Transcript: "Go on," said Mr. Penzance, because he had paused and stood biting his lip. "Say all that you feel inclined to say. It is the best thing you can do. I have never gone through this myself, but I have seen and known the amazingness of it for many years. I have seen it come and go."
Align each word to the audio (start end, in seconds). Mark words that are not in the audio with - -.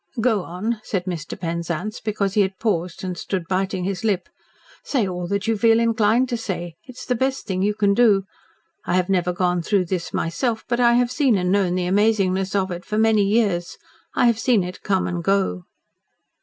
"Go 0.19 0.41
on," 0.41 0.81
said 0.83 1.05
Mr. 1.05 1.39
Penzance, 1.39 1.99
because 1.99 2.33
he 2.33 2.41
had 2.41 2.57
paused 2.57 3.03
and 3.03 3.15
stood 3.15 3.47
biting 3.47 3.83
his 3.83 4.03
lip. 4.03 4.29
"Say 4.83 5.07
all 5.07 5.27
that 5.27 5.45
you 5.45 5.55
feel 5.55 5.79
inclined 5.79 6.27
to 6.29 6.37
say. 6.37 6.73
It 6.87 6.97
is 6.97 7.05
the 7.05 7.13
best 7.13 7.45
thing 7.45 7.61
you 7.61 7.75
can 7.75 7.93
do. 7.93 8.23
I 8.83 8.95
have 8.95 9.09
never 9.09 9.31
gone 9.31 9.61
through 9.61 9.85
this 9.85 10.11
myself, 10.11 10.65
but 10.67 10.79
I 10.79 10.93
have 10.93 11.11
seen 11.11 11.37
and 11.37 11.51
known 11.51 11.75
the 11.75 11.85
amazingness 11.85 12.55
of 12.55 12.71
it 12.71 12.83
for 12.83 12.97
many 12.97 13.21
years. 13.23 13.77
I 14.15 14.25
have 14.25 14.39
seen 14.39 14.63
it 14.63 14.81
come 14.81 15.05
and 15.05 15.23
go." 15.23 15.65